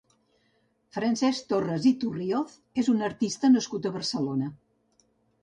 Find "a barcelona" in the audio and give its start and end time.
3.87-4.51